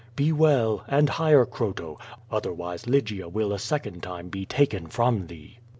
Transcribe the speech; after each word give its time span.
Be 0.15 0.31
well, 0.31 0.83
and 0.87 1.07
hire 1.09 1.45
Croto; 1.45 1.99
otherwise 2.31 2.87
Lygia 2.87 3.29
will 3.29 3.53
a 3.53 3.59
second 3.59 4.01
time 4.01 4.29
be 4.29 4.47
taken 4.47 4.87
from 4.87 5.27
thee. 5.27 5.59